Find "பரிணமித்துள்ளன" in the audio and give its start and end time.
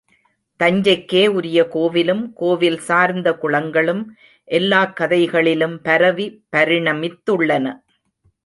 6.57-7.65